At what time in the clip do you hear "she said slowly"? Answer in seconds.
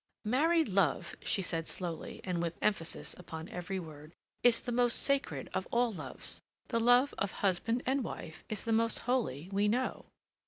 1.21-2.21